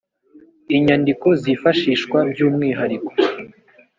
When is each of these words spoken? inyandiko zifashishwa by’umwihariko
inyandiko 0.77 1.27
zifashishwa 1.41 2.17
by’umwihariko 2.31 3.11